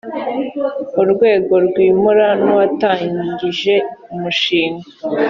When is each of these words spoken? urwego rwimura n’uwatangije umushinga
urwego 1.01 1.53
rwimura 1.65 2.27
n’uwatangije 2.39 3.75
umushinga 4.13 4.87